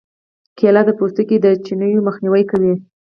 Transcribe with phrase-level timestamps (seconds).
[0.57, 2.73] کېله د پوستکي د چینو مخنیوی کوي.